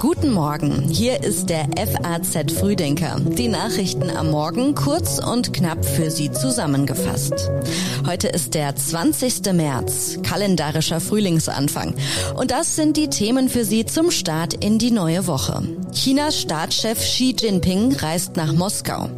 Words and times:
Guten 0.00 0.32
Morgen, 0.34 0.86
hier 0.90 1.22
ist 1.24 1.48
der 1.48 1.66
FAZ 1.76 2.52
Frühdenker. 2.52 3.18
Die 3.20 3.48
Nachrichten 3.48 4.10
am 4.10 4.30
Morgen 4.30 4.74
kurz 4.74 5.18
und 5.18 5.54
knapp 5.54 5.82
für 5.82 6.10
Sie 6.10 6.30
zusammengefasst. 6.30 7.50
Heute 8.06 8.28
ist 8.28 8.52
der 8.52 8.76
20. 8.76 9.54
März, 9.54 10.18
kalendarischer 10.22 11.00
Frühlingsanfang. 11.00 11.94
Und 12.36 12.50
das 12.50 12.76
sind 12.76 12.98
die 12.98 13.08
Themen 13.08 13.48
für 13.48 13.64
Sie 13.64 13.86
zum 13.86 14.10
Start 14.10 14.52
in 14.52 14.78
die 14.78 14.90
neue 14.90 15.26
Woche. 15.26 15.62
Chinas 15.94 16.40
Staatschef 16.40 16.98
Xi 16.98 17.34
Jinping 17.38 17.94
reist 17.96 18.36
nach 18.36 18.52
Moskau. 18.52 19.08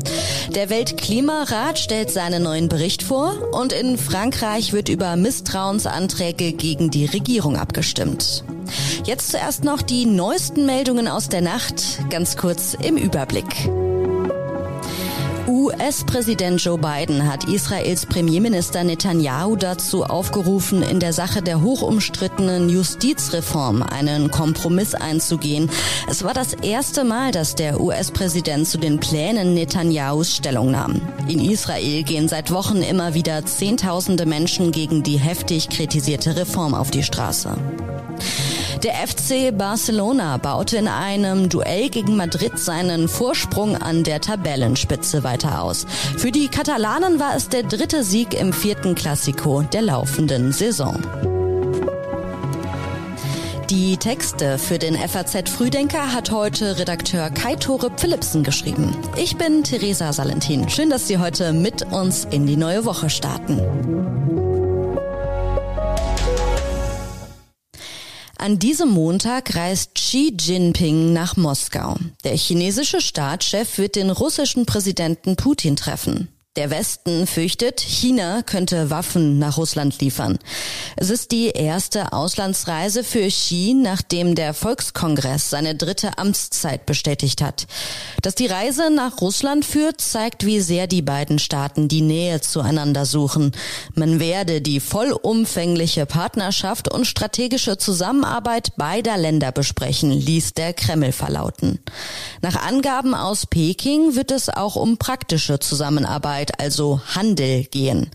Der 0.55 0.71
Weltklimarat 0.71 1.79
stellt 1.79 2.11
seinen 2.11 2.43
neuen 2.43 2.69
Bericht 2.69 3.03
vor 3.03 3.33
und 3.53 3.73
in 3.73 3.97
Frankreich 3.99 4.73
wird 4.73 4.89
über 4.89 5.17
Misstrauensanträge 5.17 6.53
gegen 6.53 6.91
die 6.91 7.07
Regierung 7.07 7.57
abgestimmt. 7.57 8.45
Jetzt 9.05 9.33
zuerst 9.33 9.65
noch 9.65 9.83
die 9.83 10.07
neuesten 10.07 10.67
Meldungen 10.67 11.09
aus 11.09 11.29
der 11.29 11.41
Nacht, 11.41 11.99
ganz 12.11 12.37
kurz 12.37 12.75
im 12.75 12.97
Überblick. 12.97 13.69
US-Präsident 15.67 16.63
Joe 16.63 16.79
Biden 16.79 17.27
hat 17.29 17.49
Israels 17.49 18.07
Premierminister 18.07 18.85
Netanyahu 18.85 19.57
dazu 19.57 20.05
aufgerufen, 20.05 20.81
in 20.81 21.01
der 21.01 21.13
Sache 21.13 21.43
der 21.43 21.61
hochumstrittenen 21.61 22.69
Justizreform 22.69 23.83
einen 23.83 24.31
Kompromiss 24.31 24.95
einzugehen. 24.95 25.69
Es 26.09 26.23
war 26.23 26.35
das 26.35 26.55
erste 26.55 27.03
Mal, 27.03 27.33
dass 27.33 27.57
der 27.57 27.81
US-Präsident 27.81 28.69
zu 28.69 28.79
den 28.79 29.01
Plänen 29.01 29.55
Netanyahus 29.55 30.37
Stellung 30.37 30.71
nahm. 30.71 31.01
In 31.27 31.41
Israel 31.41 32.05
gehen 32.05 32.29
seit 32.29 32.53
Wochen 32.53 32.83
immer 32.83 33.15
wieder 33.15 33.45
Zehntausende 33.45 34.25
Menschen 34.25 34.71
gegen 34.71 35.03
die 35.03 35.19
heftig 35.19 35.69
kritisierte 35.69 36.37
Reform 36.37 36.75
auf 36.75 36.93
die 36.93 37.03
Straße. 37.03 37.57
Der 38.83 38.95
FC 39.07 39.57
Barcelona 39.57 40.37
baute 40.37 40.77
in 40.77 40.87
einem 40.87 41.49
Duell 41.49 41.89
gegen 41.89 42.15
Madrid 42.15 42.59
seinen 42.59 43.09
Vorsprung 43.09 43.77
an 43.77 44.05
der 44.05 44.21
Tabellenspitze 44.21 45.25
weiter 45.25 45.63
aus. 45.63 45.87
Für 46.19 46.31
die 46.31 46.49
Katalanen 46.49 47.19
war 47.19 47.35
es 47.35 47.49
der 47.49 47.63
dritte 47.63 48.05
Sieg 48.05 48.35
im 48.39 48.53
vierten 48.53 48.95
Klassiko 48.95 49.63
der 49.63 49.83
laufenden 49.83 50.53
Saison. 50.53 50.99
Die 53.71 53.97
Texte 53.97 54.59
für 54.59 54.79
den 54.79 54.95
FAZ 54.95 55.51
Frühdenker 55.51 56.13
hat 56.13 56.31
heute 56.31 56.79
Redakteur 56.79 57.31
Kai 57.31 57.57
Tore 57.57 57.91
Philipsen 57.97 58.45
geschrieben. 58.45 58.97
Ich 59.17 59.37
bin 59.37 59.65
Theresa 59.65 60.13
Salentin. 60.13 60.69
Schön, 60.69 60.91
dass 60.91 61.09
Sie 61.09 61.19
heute 61.19 61.53
mit 61.53 61.83
uns 61.93 62.27
in 62.31 62.47
die 62.47 62.57
neue 62.57 62.85
Woche 62.85 63.11
starten. 63.11 64.46
An 68.47 68.61
diesem 68.61 68.91
Montag 68.91 69.57
reist 69.57 69.97
Xi 69.97 70.33
Jinping 70.39 71.13
nach 71.13 71.37
Moskau. 71.37 71.97
Der 72.23 72.37
chinesische 72.37 73.01
Staatschef 73.01 73.77
wird 73.77 73.97
den 73.97 74.09
russischen 74.09 74.67
Präsidenten 74.67 75.35
Putin 75.35 75.75
treffen. 75.75 76.29
Der 76.57 76.71
Westen 76.71 77.27
fürchtet, 77.27 77.81
China 77.81 78.41
könnte 78.43 78.89
Waffen 78.89 79.39
nach 79.39 79.59
Russland 79.59 80.01
liefern. 80.01 80.39
Es 80.97 81.11
ist 81.11 81.31
die 81.31 81.49
erste 81.49 82.15
Auslandsreise 82.15 83.05
für 83.05 83.29
Xi, 83.29 83.75
nachdem 83.77 84.35
der 84.35 84.55
Volkskongress 84.55 85.51
seine 85.51 85.75
dritte 85.75 86.17
Amtszeit 86.17 86.87
bestätigt 86.87 87.43
hat. 87.43 87.67
Dass 88.23 88.37
die 88.37 88.47
Reise 88.47 88.91
nach 88.91 89.21
Russland 89.21 89.67
führt, 89.67 90.01
zeigt, 90.01 90.47
wie 90.47 90.63
sehr 90.63 90.87
die 90.87 91.03
beiden 91.03 91.39
Staaten 91.39 91.89
die 91.89 92.01
Nähe 92.01 92.41
zueinander 92.41 93.05
suchen. 93.05 93.53
Man 93.95 94.19
werde 94.19 94.63
die 94.63 94.81
vollumfängliche 94.81 96.07
Partnerschaft 96.07 96.91
und 96.91 97.05
strategische 97.05 97.77
Zusammenarbeit 97.77 98.75
beider 98.79 99.19
Länder 99.19 99.53
besprechen, 99.53 100.11
ließ 100.11 100.55
der 100.55 100.73
Kreml 100.73 101.13
verlauten. 101.13 101.81
Nach 102.41 102.57
Angaben 102.67 103.15
aus 103.15 103.45
Peking 103.45 104.15
wird 104.15 104.31
es 104.31 104.49
auch 104.49 104.77
um 104.77 104.97
praktische 104.97 105.59
Zusammenarbeit 105.59 106.46
Arbeit, 106.47 106.61
also 106.61 107.01
Handel 107.15 107.65
gehen. 107.65 108.11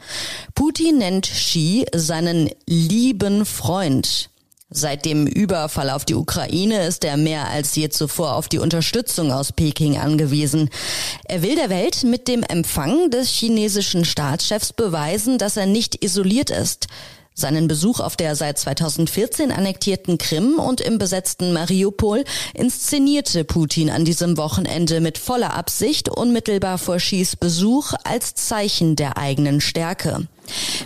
Putin 0.56 1.00
nennt 1.00 1.28
Xi 1.28 1.86
seinen 1.94 2.50
lieben 2.66 3.46
Freund. 3.46 4.30
Seit 4.74 5.04
dem 5.04 5.28
Überfall 5.28 5.90
auf 5.90 6.06
die 6.06 6.16
Ukraine 6.16 6.86
ist 6.88 7.04
er 7.04 7.18
mehr 7.18 7.50
als 7.50 7.76
je 7.76 7.90
zuvor 7.90 8.36
auf 8.36 8.48
die 8.48 8.60
Unterstützung 8.60 9.34
aus 9.34 9.52
Peking 9.52 9.98
angewiesen. 9.98 10.70
Er 11.26 11.42
will 11.42 11.56
der 11.56 11.70
Welt 11.70 12.06
mit 12.06 12.30
dem 12.30 12.42
Empfang 12.44 13.12
des 13.12 13.30
chinesischen 13.30 14.06
Staatschefs 14.06 14.72
beweisen, 14.72 15.38
dass 15.38 15.58
er 15.58 15.66
nicht 15.66 16.02
isoliert 16.02 16.52
ist. 16.52 16.88
Seinen 17.42 17.68
Besuch 17.68 18.00
auf 18.00 18.16
der 18.16 18.36
seit 18.36 18.60
2014 18.60 19.52
annektierten 19.52 20.20
Krim 20.20 20.60
und 20.60 20.80
im 20.80 21.00
besetzten 21.00 21.54
Mariupol 21.54 22.24
inszenierte 22.54 23.44
Putin 23.44 23.90
an 23.90 24.06
diesem 24.06 24.38
Wochenende 24.38 25.02
mit 25.02 25.18
voller 25.18 25.56
Absicht 25.56 26.08
unmittelbar 26.08 26.78
vor 26.78 26.98
Xis 26.98 27.36
Besuch 27.36 27.94
als 28.04 28.36
Zeichen 28.36 28.96
der 28.96 29.18
eigenen 29.18 29.60
Stärke. 29.60 30.28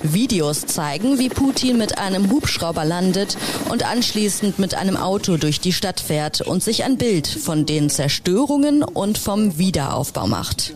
Videos 0.02 0.66
zeigen, 0.66 1.20
wie 1.20 1.28
Putin 1.28 1.78
mit 1.78 1.98
einem 1.98 2.32
Hubschrauber 2.32 2.86
landet 2.86 3.36
und 3.70 3.84
anschließend 3.84 4.58
mit 4.58 4.76
einem 4.76 4.96
Auto 4.96 5.36
durch 5.36 5.60
die 5.60 5.74
Stadt 5.74 6.00
fährt 6.00 6.40
und 6.40 6.64
sich 6.64 6.86
ein 6.86 6.98
Bild 6.98 7.28
von 7.28 7.66
den 7.66 7.90
Zerstörungen 7.90 8.82
und 8.82 9.18
vom 9.18 9.58
Wiederaufbau 9.58 10.28
macht. 10.28 10.74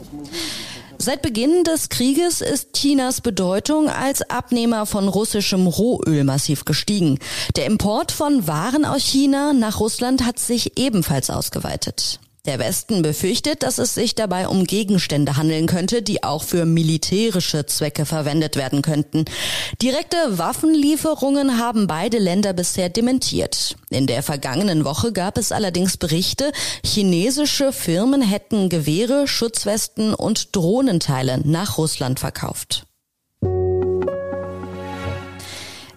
Seit 1.01 1.21
Beginn 1.21 1.63
des 1.63 1.87
Krieges 1.87 2.41
ist 2.41 2.73
Chinas 2.73 3.21
Bedeutung 3.21 3.87
als 3.89 4.21
Abnehmer 4.29 4.85
von 4.85 5.07
russischem 5.07 5.65
Rohöl 5.65 6.25
massiv 6.25 6.65
gestiegen. 6.65 7.19
Der 7.55 7.67
Import 7.67 8.11
von 8.11 8.47
Waren 8.47 8.83
aus 8.83 9.03
China 9.03 9.53
nach 9.53 9.79
Russland 9.79 10.25
hat 10.25 10.39
sich 10.39 10.77
ebenfalls 10.77 11.29
ausgeweitet. 11.29 12.19
Der 12.49 12.57
Westen 12.57 13.03
befürchtet, 13.03 13.61
dass 13.61 13.77
es 13.77 13.93
sich 13.93 14.15
dabei 14.15 14.47
um 14.47 14.63
Gegenstände 14.63 15.37
handeln 15.37 15.67
könnte, 15.67 16.01
die 16.01 16.23
auch 16.23 16.41
für 16.41 16.65
militärische 16.65 17.67
Zwecke 17.67 18.07
verwendet 18.07 18.55
werden 18.55 18.81
könnten. 18.81 19.25
Direkte 19.83 20.17
Waffenlieferungen 20.31 21.59
haben 21.59 21.85
beide 21.85 22.17
Länder 22.17 22.53
bisher 22.53 22.89
dementiert. 22.89 23.75
In 23.91 24.07
der 24.07 24.23
vergangenen 24.23 24.83
Woche 24.83 25.13
gab 25.13 25.37
es 25.37 25.51
allerdings 25.51 25.97
Berichte, 25.97 26.51
chinesische 26.83 27.71
Firmen 27.71 28.23
hätten 28.23 28.69
Gewehre, 28.69 29.27
Schutzwesten 29.27 30.15
und 30.15 30.55
Drohnenteile 30.55 31.41
nach 31.43 31.77
Russland 31.77 32.19
verkauft. 32.19 32.88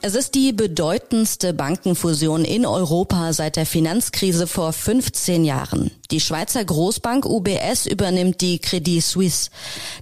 Es 0.05 0.17
ist 0.17 0.35
die 0.35 0.53
bedeutendste 0.53 1.55
Bankenfusion 1.55 2.45
in 2.45 2.67
Europa 2.67 3.33
seit 3.33 3.55
der 3.55 3.67
Finanzkrise 3.67 4.49
vor 4.49 4.73
15 4.73 5.45
Jahren. 5.45 5.93
Die 6.11 6.19
Schweizer 6.19 6.65
Großbank 6.65 7.25
UBS 7.25 7.87
übernimmt 7.87 8.41
die 8.41 8.59
Credit 8.59 9.01
Suisse. 9.01 9.51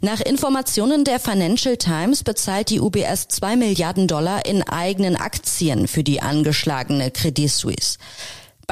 Nach 0.01 0.23
Informationen 0.23 1.05
der 1.05 1.21
Financial 1.21 1.77
Times 1.77 2.25
bezahlt 2.25 2.71
die 2.71 2.81
UBS 2.81 3.29
zwei 3.29 3.57
Milliarden 3.57 4.09
Dollar 4.09 4.47
in 4.47 4.63
eigenen 4.63 5.17
Aktien 5.17 5.87
für 5.87 6.03
die 6.03 6.23
angeschlagene 6.23 7.11
Credit 7.11 7.51
Suisse. 7.51 7.99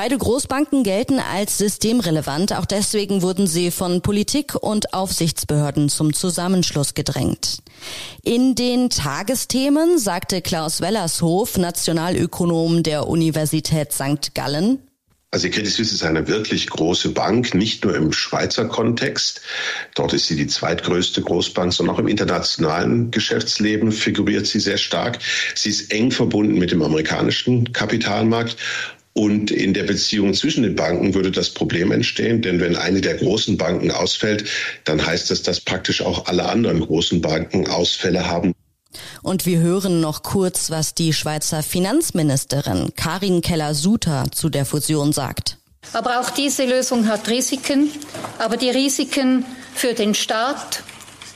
Beide 0.00 0.16
Großbanken 0.16 0.84
gelten 0.84 1.18
als 1.18 1.58
systemrelevant. 1.58 2.52
Auch 2.52 2.66
deswegen 2.66 3.20
wurden 3.20 3.48
sie 3.48 3.72
von 3.72 4.00
Politik 4.00 4.54
und 4.54 4.94
Aufsichtsbehörden 4.94 5.88
zum 5.88 6.14
Zusammenschluss 6.14 6.94
gedrängt. 6.94 7.64
In 8.22 8.54
den 8.54 8.90
Tagesthemen 8.90 9.98
sagte 9.98 10.40
Klaus 10.40 10.80
Wellershof, 10.80 11.58
Nationalökonom 11.58 12.84
der 12.84 13.08
Universität 13.08 13.92
St. 13.92 14.36
Gallen, 14.36 14.78
also 15.30 15.50
Credit 15.50 15.70
Suisse 15.70 15.94
ist 15.94 16.04
eine 16.04 16.26
wirklich 16.26 16.70
große 16.70 17.10
Bank, 17.10 17.52
nicht 17.52 17.84
nur 17.84 17.94
im 17.94 18.12
Schweizer 18.14 18.64
Kontext. 18.64 19.42
Dort 19.94 20.14
ist 20.14 20.26
sie 20.26 20.36
die 20.36 20.46
zweitgrößte 20.46 21.20
Großbank, 21.20 21.74
sondern 21.74 21.96
auch 21.96 21.98
im 21.98 22.08
internationalen 22.08 23.10
Geschäftsleben 23.10 23.92
figuriert 23.92 24.46
sie 24.46 24.58
sehr 24.58 24.78
stark. 24.78 25.18
Sie 25.54 25.68
ist 25.68 25.92
eng 25.92 26.12
verbunden 26.12 26.58
mit 26.58 26.70
dem 26.70 26.80
amerikanischen 26.80 27.74
Kapitalmarkt 27.74 28.56
und 29.12 29.50
in 29.50 29.74
der 29.74 29.84
Beziehung 29.84 30.34
zwischen 30.34 30.62
den 30.62 30.76
Banken 30.76 31.14
würde 31.14 31.30
das 31.30 31.50
Problem 31.50 31.90
entstehen, 31.90 32.42
denn 32.42 32.60
wenn 32.60 32.76
eine 32.76 33.00
der 33.00 33.16
großen 33.16 33.56
Banken 33.56 33.90
ausfällt, 33.90 34.44
dann 34.84 35.04
heißt 35.04 35.30
das, 35.30 35.42
dass 35.42 35.60
praktisch 35.60 36.02
auch 36.02 36.26
alle 36.26 36.48
anderen 36.48 36.80
großen 36.80 37.20
Banken 37.20 37.66
Ausfälle 37.66 38.28
haben. 38.28 38.54
Und 39.22 39.46
wir 39.46 39.58
hören 39.58 40.00
noch 40.00 40.22
kurz, 40.22 40.70
was 40.70 40.94
die 40.94 41.12
Schweizer 41.12 41.62
Finanzministerin 41.62 42.92
Karin 42.96 43.42
Keller-Suter 43.42 44.26
zu 44.32 44.48
der 44.48 44.64
Fusion 44.64 45.12
sagt. 45.12 45.58
Aber 45.92 46.20
auch 46.20 46.30
diese 46.30 46.64
Lösung 46.64 47.08
hat 47.08 47.28
Risiken. 47.28 47.90
Aber 48.38 48.56
die 48.56 48.70
Risiken 48.70 49.44
für 49.74 49.94
den 49.94 50.14
Staat, 50.14 50.82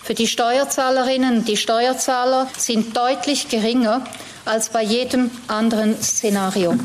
für 0.03 0.15
die 0.15 0.27
Steuerzahlerinnen 0.27 1.39
und 1.39 1.49
die 1.49 1.57
Steuerzahler 1.57 2.51
sind 2.57 2.97
deutlich 2.97 3.49
geringer 3.49 4.05
als 4.45 4.71
bei 4.71 4.83
jedem 4.83 5.31
anderen 5.47 6.01
Szenario. 6.03 6.77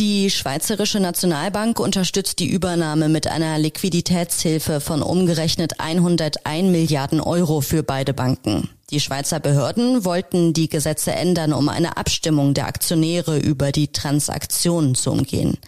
Die 0.00 0.30
Schweizerische 0.30 0.98
Nationalbank 0.98 1.78
unterstützt 1.78 2.38
die 2.38 2.48
Übernahme 2.48 3.10
mit 3.10 3.26
einer 3.26 3.58
Liquiditätshilfe 3.58 4.80
von 4.80 5.02
umgerechnet 5.02 5.78
101 5.78 6.70
Milliarden 6.70 7.20
Euro 7.20 7.60
für 7.60 7.82
beide 7.82 8.14
Banken. 8.14 8.70
Die 8.90 8.98
Schweizer 8.98 9.38
Behörden 9.38 10.04
wollten 10.04 10.52
die 10.52 10.68
Gesetze 10.68 11.12
ändern, 11.12 11.52
um 11.52 11.68
eine 11.68 11.96
Abstimmung 11.96 12.54
der 12.54 12.66
Aktionäre 12.66 13.38
über 13.38 13.70
die 13.70 13.92
Transaktionen 13.92 14.96
zu 14.96 15.12
umgehen. 15.12 15.58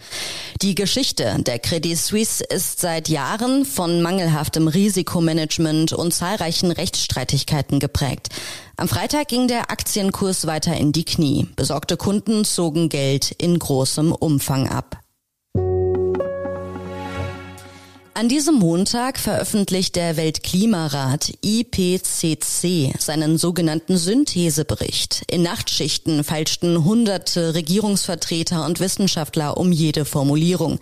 Die 0.61 0.75
Geschichte 0.75 1.37
der 1.39 1.59
Credit 1.59 1.97
Suisse 1.97 2.43
ist 2.43 2.81
seit 2.81 3.07
Jahren 3.07 3.63
von 3.63 4.01
mangelhaftem 4.01 4.67
Risikomanagement 4.67 5.93
und 5.93 6.13
zahlreichen 6.13 6.71
Rechtsstreitigkeiten 6.71 7.79
geprägt. 7.79 8.29
Am 8.75 8.89
Freitag 8.89 9.29
ging 9.29 9.47
der 9.47 9.71
Aktienkurs 9.71 10.45
weiter 10.45 10.75
in 10.75 10.91
die 10.91 11.05
Knie. 11.05 11.47
Besorgte 11.55 11.95
Kunden 11.95 12.43
zogen 12.43 12.89
Geld 12.89 13.31
in 13.31 13.57
großem 13.57 14.11
Umfang 14.11 14.67
ab. 14.67 15.02
An 18.15 18.29
diesem 18.29 18.55
Montag 18.55 19.17
veröffentlicht 19.17 19.95
der 19.95 20.17
Weltklimarat 20.17 21.33
IPCC 21.41 22.93
seinen 22.99 23.39
sogenannten 23.39 23.97
Synthesebericht. 23.97 25.23
In 25.31 25.41
Nachtschichten 25.41 26.23
feilschten 26.23 26.85
hunderte 26.85 27.55
Regierungsvertreter 27.55 28.65
und 28.65 28.79
Wissenschaftler 28.79 29.57
um 29.57 29.71
jede 29.71 30.05
Formulierung. 30.05 30.79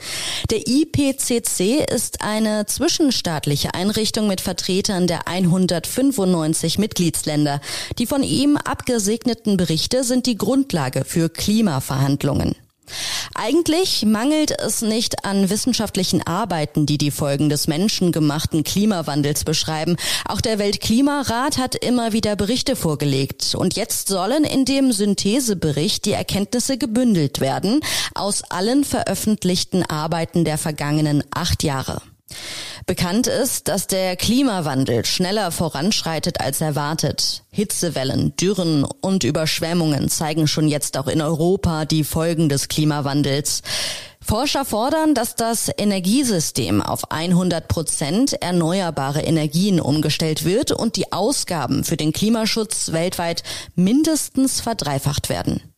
Der 0.49 0.67
IPCC 0.67 1.89
ist 1.89 2.21
eine 2.21 2.65
zwischenstaatliche 2.65 3.73
Einrichtung 3.75 4.27
mit 4.27 4.41
Vertretern 4.41 5.07
der 5.07 5.29
195 5.29 6.79
Mitgliedsländer. 6.79 7.61
Die 7.97 8.07
von 8.07 8.23
ihm 8.23 8.57
abgesegneten 8.57 9.55
Berichte 9.55 10.03
sind 10.03 10.25
die 10.25 10.37
Grundlage 10.37 11.05
für 11.05 11.29
Klimaverhandlungen. 11.29 12.55
Eigentlich 13.33 14.05
mangelt 14.05 14.51
es 14.59 14.81
nicht 14.81 15.25
an 15.25 15.49
wissenschaftlichen 15.49 16.25
Arbeiten, 16.25 16.85
die 16.85 16.97
die 16.97 17.11
Folgen 17.11 17.49
des 17.49 17.67
menschengemachten 17.67 18.63
Klimawandels 18.63 19.43
beschreiben. 19.43 19.97
Auch 20.25 20.41
der 20.41 20.59
Weltklimarat 20.59 21.57
hat 21.57 21.75
immer 21.75 22.13
wieder 22.13 22.35
Berichte 22.35 22.75
vorgelegt. 22.75 23.55
Und 23.55 23.75
jetzt 23.75 24.07
sollen 24.07 24.43
in 24.43 24.65
dem 24.65 24.91
Synthesebericht 24.91 26.05
die 26.05 26.13
Erkenntnisse 26.13 26.77
gebündelt 26.77 27.39
werden 27.39 27.81
aus 28.13 28.43
allen 28.49 28.83
veröffentlichten 28.83 29.83
Arbeiten 29.83 30.45
der 30.45 30.57
vergangenen 30.57 31.23
acht 31.31 31.63
Jahre. 31.63 32.01
Bekannt 32.85 33.27
ist, 33.27 33.67
dass 33.67 33.87
der 33.87 34.15
Klimawandel 34.15 35.05
schneller 35.05 35.51
voranschreitet 35.51 36.41
als 36.41 36.61
erwartet. 36.61 37.43
Hitzewellen, 37.51 38.35
Dürren 38.35 38.83
und 38.83 39.23
Überschwemmungen 39.23 40.09
zeigen 40.09 40.47
schon 40.47 40.67
jetzt 40.67 40.97
auch 40.97 41.07
in 41.07 41.21
Europa 41.21 41.85
die 41.85 42.03
Folgen 42.03 42.49
des 42.49 42.67
Klimawandels. 42.67 43.61
Forscher 44.23 44.65
fordern, 44.65 45.15
dass 45.15 45.35
das 45.35 45.69
Energiesystem 45.75 46.81
auf 46.81 47.11
100 47.11 47.67
Prozent 47.67 48.33
erneuerbare 48.33 49.21
Energien 49.21 49.81
umgestellt 49.81 50.45
wird 50.45 50.71
und 50.71 50.95
die 50.95 51.11
Ausgaben 51.11 51.83
für 51.83 51.97
den 51.97 52.13
Klimaschutz 52.13 52.91
weltweit 52.91 53.43
mindestens 53.75 54.61
verdreifacht 54.61 55.29
werden. 55.29 55.70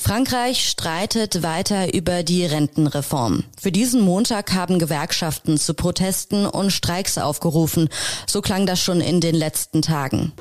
Frankreich 0.00 0.66
streitet 0.66 1.42
weiter 1.42 1.92
über 1.92 2.22
die 2.22 2.46
Rentenreform. 2.46 3.44
Für 3.60 3.70
diesen 3.70 4.00
Montag 4.00 4.54
haben 4.54 4.78
Gewerkschaften 4.78 5.58
zu 5.58 5.74
Protesten 5.74 6.46
und 6.46 6.70
Streiks 6.70 7.18
aufgerufen. 7.18 7.90
So 8.26 8.40
klang 8.40 8.64
das 8.64 8.80
schon 8.80 9.02
in 9.02 9.20
den 9.20 9.34
letzten 9.34 9.82
Tagen. 9.82 10.32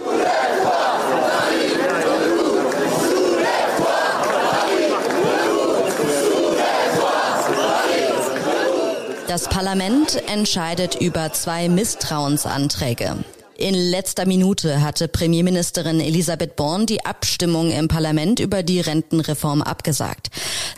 Das 9.28 9.48
Parlament 9.48 10.24
entscheidet 10.28 10.96
über 10.96 11.34
zwei 11.34 11.70
Misstrauensanträge. 11.70 13.18
In 13.60 13.76
letzter 13.76 14.26
Minute 14.26 14.80
hatte 14.80 15.10
Premierministerin 15.10 16.00
Elisabeth 16.00 16.56
Born 16.56 16.86
die 16.86 17.06
Abstimmung 17.06 17.72
im 17.72 17.90
Parlament 17.90 18.40
über 18.40 18.64
die 18.64 18.80
Rentenreform 18.80 19.62
abgesagt. 19.62 20.30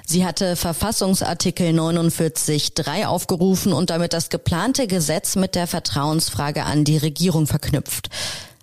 Sie 0.04 0.26
hatte 0.26 0.56
Verfassungsartikel 0.56 1.80
49.3 1.80 3.06
aufgerufen 3.06 3.72
und 3.72 3.92
damit 3.92 4.14
das 4.14 4.30
geplante 4.30 4.88
Gesetz 4.88 5.36
mit 5.36 5.54
der 5.54 5.68
Vertrauensfrage 5.68 6.64
an 6.64 6.84
die 6.84 6.98
Regierung 6.98 7.46
verknüpft. 7.46 8.10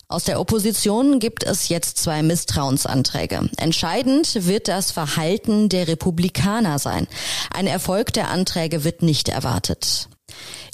Aus 0.08 0.24
der 0.24 0.40
Opposition 0.40 1.20
gibt 1.20 1.44
es 1.44 1.68
jetzt 1.68 1.98
zwei 1.98 2.24
Misstrauensanträge. 2.24 3.48
Entscheidend 3.56 4.48
wird 4.48 4.66
das 4.66 4.90
Verhalten 4.90 5.68
der 5.68 5.86
Republikaner 5.86 6.80
sein. 6.80 7.06
Ein 7.52 7.68
Erfolg 7.68 8.12
der 8.14 8.30
Anträge 8.30 8.82
wird 8.82 9.02
nicht 9.02 9.28
erwartet. 9.28 10.08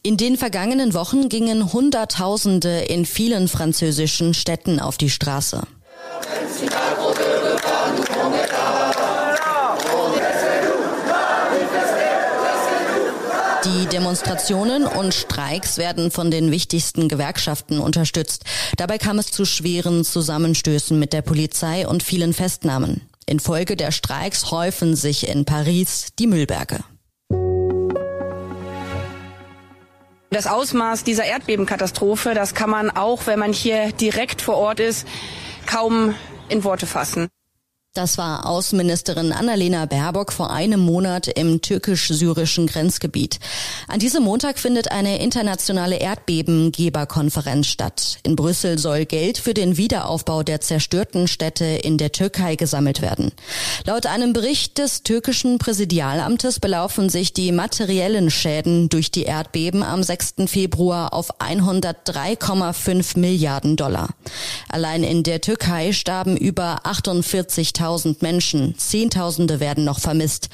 In 0.07 0.19
den 0.19 0.37
vergangenen 0.37 0.93
Wochen 0.93 1.31
gingen 1.31 1.73
Hunderttausende 1.73 2.81
in 2.81 3.07
vielen 3.07 3.49
französischen 3.49 4.35
Städten 4.35 4.79
auf 4.79 4.99
die 4.99 5.09
Straße. 5.09 5.63
Die 13.65 13.87
Demonstrationen 13.87 14.85
und 14.85 15.15
Streiks 15.15 15.79
werden 15.79 16.11
von 16.11 16.31
den 16.31 16.51
wichtigsten 16.51 17.09
Gewerkschaften 17.09 17.79
unterstützt. 17.79 18.45
Dabei 18.77 18.99
kam 18.99 19.19
es 19.19 19.31
zu 19.31 19.47
schweren 19.47 20.05
Zusammenstößen 20.05 20.99
mit 20.99 21.15
der 21.15 21.23
Polizei 21.23 21.89
und 21.89 22.03
vielen 22.03 22.35
Festnahmen. 22.35 23.01
Infolge 23.25 23.75
der 23.75 23.91
Streiks 23.91 24.51
häufen 24.51 24.97
sich 24.97 25.27
in 25.27 25.47
Paris 25.47 26.09
die 26.19 26.27
Müllberge. 26.27 26.85
Das 30.35 30.49
Ausmaß 30.49 31.05
dieser 31.05 31.27
Erdbebenkatastrophe, 31.27 32.35
das 32.35 32.55
kann 32.55 32.69
man 32.69 32.91
auch, 32.91 33.29
wenn 33.29 33.39
man 33.39 33.53
hier 33.53 33.93
direkt 33.93 34.43
vor 34.43 34.57
Ort 34.57 34.81
ist, 34.81 35.07
kaum 35.65 36.17
in 36.49 36.65
Worte 36.65 36.89
fassen. 36.89 37.29
Das 37.95 38.19
war 38.19 38.47
Außenministerin 38.47 39.31
Annalena 39.31 39.87
Baerbock 39.87 40.33
vor 40.33 40.51
einem 40.51 40.81
Monat 40.81 41.29
im 41.29 41.61
türkisch-syrischen 41.61 42.67
Grenzgebiet. 42.67 43.39
An 43.87 44.01
diesem 44.01 44.25
Montag 44.25 44.59
findet 44.59 44.91
eine 44.91 45.23
internationale 45.23 45.99
Erdbebengeberkonferenz 45.99 47.69
statt. 47.69 48.19
In 48.25 48.35
Brüssel 48.35 48.81
soll 48.81 49.05
Geld 49.05 49.39
für 49.39 49.55
den 49.55 49.77
Wiederaufbau 49.77 50.43
der 50.43 50.61
zerstörten 50.61 51.29
Städte 51.29 51.67
in 51.67 51.97
der 51.97 52.11
Türkei 52.11 52.57
gesammelt 52.57 53.01
werden. 53.01 53.31
Laut 53.87 54.07
einem 54.07 54.33
Bericht 54.33 54.79
des 54.79 55.05
türkischen 55.05 55.59
Präsidialamtes 55.59 56.59
belaufen 56.59 57.11
sich 57.11 57.33
die 57.33 57.53
materiellen 57.53 58.29
Schäden 58.33 58.89
durch 58.89 59.13
die 59.13 59.23
Erdbeben 59.23 59.85
am 59.85 60.03
6. 60.03 60.35
Februar 60.47 61.13
auf 61.13 61.39
103,5 61.39 63.21
Milliarden 63.21 63.77
Dollar. 63.77 64.09
Allein 64.69 65.05
in 65.05 65.23
der 65.23 65.41
Türkei 65.41 65.93
starben 65.93 66.37
über 66.37 66.81
48.000 66.85 67.84
10.000 67.85 68.17
Menschen. 68.21 68.75
Zehntausende 68.79 69.61
werden 69.61 69.85
noch 69.85 69.99
vermisst. 69.99 70.49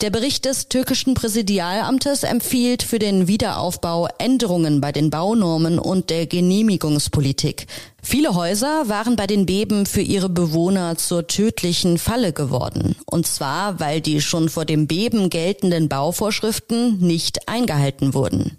Der 0.00 0.10
Bericht 0.10 0.44
des 0.44 0.68
türkischen 0.68 1.14
Präsidialamtes 1.14 2.22
empfiehlt 2.22 2.82
für 2.82 2.98
den 2.98 3.26
Wiederaufbau 3.26 4.08
Änderungen 4.18 4.80
bei 4.80 4.92
den 4.92 5.10
Baunormen 5.10 5.78
und 5.78 6.10
der 6.10 6.26
Genehmigungspolitik. 6.26 7.66
Viele 8.02 8.34
Häuser 8.34 8.88
waren 8.88 9.16
bei 9.16 9.26
den 9.26 9.44
Beben 9.44 9.86
für 9.86 10.00
ihre 10.00 10.28
Bewohner 10.28 10.96
zur 10.96 11.26
tödlichen 11.26 11.98
Falle 11.98 12.32
geworden. 12.32 12.94
Und 13.06 13.26
zwar, 13.26 13.80
weil 13.80 14.00
die 14.00 14.20
schon 14.20 14.48
vor 14.48 14.64
dem 14.64 14.86
Beben 14.86 15.30
geltenden 15.30 15.88
Bauvorschriften 15.88 16.98
nicht 17.00 17.48
eingehalten 17.48 18.14
wurden. 18.14 18.58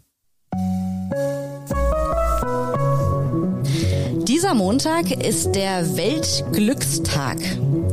Dieser 4.40 4.54
Montag 4.54 5.12
ist 5.12 5.54
der 5.54 5.98
Weltglückstag. 5.98 7.36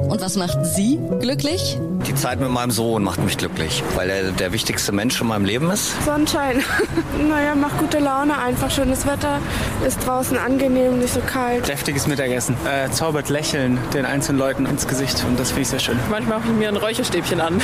Und 0.08 0.20
was 0.20 0.36
macht 0.36 0.64
Sie 0.64 1.00
glücklich? 1.18 1.76
Die 2.06 2.14
Zeit 2.14 2.38
mit 2.38 2.50
meinem 2.50 2.70
Sohn 2.70 3.02
macht 3.02 3.18
mich 3.18 3.36
glücklich, 3.36 3.82
weil 3.96 4.08
er 4.08 4.30
der 4.30 4.52
wichtigste 4.52 4.92
Mensch 4.92 5.20
in 5.20 5.26
meinem 5.26 5.44
Leben 5.44 5.68
ist. 5.72 5.90
Sonnenschein. 6.04 6.62
naja, 7.28 7.56
macht 7.56 7.78
gute 7.78 7.98
Laune, 7.98 8.38
einfach 8.38 8.70
schönes 8.70 9.04
Wetter, 9.08 9.40
ist 9.84 10.06
draußen 10.06 10.38
angenehm, 10.38 11.00
nicht 11.00 11.14
so 11.14 11.20
kalt. 11.20 11.66
Deftiges 11.66 12.06
Mittagessen, 12.06 12.54
äh, 12.64 12.92
zaubert 12.92 13.28
Lächeln 13.28 13.80
den 13.92 14.04
einzelnen 14.06 14.38
Leuten 14.38 14.66
ins 14.66 14.86
Gesicht 14.86 15.24
und 15.26 15.40
das 15.40 15.48
finde 15.48 15.62
ich 15.62 15.68
sehr 15.68 15.80
schön. 15.80 15.98
Manchmal 16.12 16.38
mache 16.38 16.48
ich 16.52 16.58
mir 16.58 16.68
ein 16.68 16.76
Räucherstäbchen 16.76 17.40
an. 17.40 17.60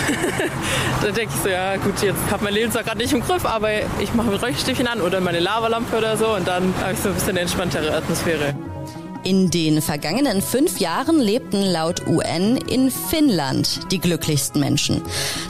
da 1.02 1.06
denke 1.12 1.32
ich 1.32 1.40
so, 1.40 1.48
ja 1.48 1.76
gut, 1.76 2.02
jetzt 2.02 2.18
habe 2.32 2.42
mein 2.42 2.54
Leben 2.54 2.72
zwar 2.72 2.82
gerade 2.82 2.98
nicht 2.98 3.12
im 3.12 3.20
Griff, 3.20 3.46
aber 3.46 3.68
ich 4.00 4.12
mache 4.14 4.32
ein 4.32 4.34
Räucherstäbchen 4.34 4.88
an 4.88 5.00
oder 5.00 5.20
meine 5.20 5.38
Lavalampe 5.38 5.96
oder 5.96 6.16
so 6.16 6.34
und 6.34 6.48
dann 6.48 6.74
habe 6.82 6.94
ich 6.94 6.98
so 6.98 7.10
ein 7.10 7.14
bisschen 7.14 7.30
eine 7.30 7.40
entspanntere 7.42 7.94
Atmosphäre. 7.94 8.56
In 9.24 9.50
den 9.50 9.80
vergangenen 9.80 10.42
fünf 10.42 10.80
Jahren 10.80 11.20
lebten 11.20 11.62
laut 11.62 12.08
UN 12.08 12.56
in 12.56 12.90
Finnland 12.90 13.92
die 13.92 14.00
glücklichsten 14.00 14.60
Menschen. 14.60 15.00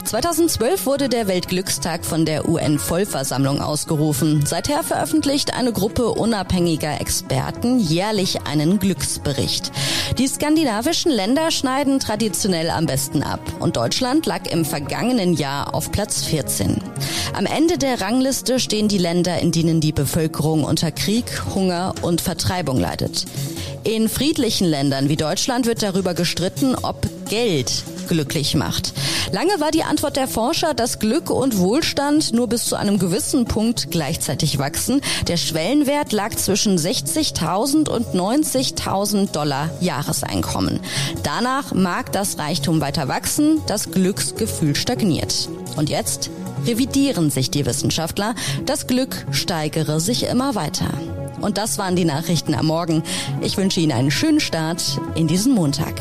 2012 0.03 0.85
wurde 0.85 1.09
der 1.09 1.27
Weltglückstag 1.27 2.05
von 2.05 2.23
der 2.23 2.47
UN-Vollversammlung 2.47 3.61
ausgerufen. 3.61 4.45
Seither 4.45 4.83
veröffentlicht 4.83 5.55
eine 5.55 5.73
Gruppe 5.73 6.09
unabhängiger 6.09 7.01
Experten 7.01 7.79
jährlich 7.79 8.45
einen 8.45 8.77
Glücksbericht. 8.77 9.71
Die 10.19 10.27
skandinavischen 10.27 11.11
Länder 11.11 11.49
schneiden 11.49 11.99
traditionell 11.99 12.69
am 12.69 12.85
besten 12.85 13.23
ab 13.23 13.41
und 13.59 13.75
Deutschland 13.75 14.27
lag 14.27 14.45
im 14.51 14.65
vergangenen 14.65 15.33
Jahr 15.33 15.73
auf 15.73 15.91
Platz 15.91 16.23
14. 16.25 16.92
Am 17.33 17.45
Ende 17.45 17.77
der 17.77 18.01
Rangliste 18.01 18.59
stehen 18.59 18.87
die 18.87 18.97
Länder, 18.97 19.39
in 19.39 19.51
denen 19.51 19.81
die 19.81 19.91
Bevölkerung 19.91 20.63
unter 20.63 20.91
Krieg, 20.91 21.25
Hunger 21.53 21.93
und 22.01 22.21
Vertreibung 22.21 22.79
leidet. 22.79 23.25
In 23.83 24.07
friedlichen 24.07 24.67
Ländern 24.67 25.09
wie 25.09 25.17
Deutschland 25.17 25.65
wird 25.65 25.83
darüber 25.83 26.13
gestritten, 26.13 26.75
ob 26.75 27.07
Geld 27.27 27.83
glücklich 28.07 28.55
macht. 28.55 28.93
Lange 29.31 29.59
war 29.59 29.71
die 29.71 29.83
Antwort 29.83 30.15
der 30.15 30.27
Forscher, 30.27 30.73
dass 30.73 30.99
Glück 30.99 31.29
und 31.29 31.57
Wohlstand 31.57 32.33
nur 32.33 32.47
bis 32.47 32.65
zu 32.65 32.75
einem 32.75 32.99
gewissen 32.99 33.45
Punkt 33.45 33.91
gleichzeitig 33.91 34.59
wachsen. 34.59 35.01
Der 35.27 35.37
Schwellenwert 35.37 36.11
lag 36.11 36.35
zwischen 36.35 36.77
60.000 36.77 37.89
und 37.89 38.13
90.000 38.13 39.31
Dollar 39.31 39.69
Jahreseinkommen. 39.81 40.79
Danach 41.23 41.73
mag 41.73 42.11
das 42.11 42.37
Reichtum 42.37 42.81
weiter 42.81 43.07
wachsen, 43.07 43.61
das 43.67 43.91
Glücksgefühl 43.91 44.75
stagniert. 44.75 45.49
Und 45.75 45.89
jetzt 45.89 46.29
revidieren 46.65 47.29
sich 47.29 47.51
die 47.51 47.65
Wissenschaftler. 47.65 48.35
Das 48.65 48.87
Glück 48.87 49.25
steigere 49.31 49.99
sich 49.99 50.23
immer 50.23 50.55
weiter. 50.55 50.89
Und 51.41 51.57
das 51.57 51.77
waren 51.77 51.95
die 51.95 52.05
Nachrichten 52.05 52.53
am 52.53 52.67
Morgen. 52.67 53.03
Ich 53.41 53.57
wünsche 53.57 53.79
Ihnen 53.79 53.91
einen 53.91 54.11
schönen 54.11 54.39
Start 54.39 54.99
in 55.15 55.27
diesen 55.27 55.53
Montag. 55.53 55.93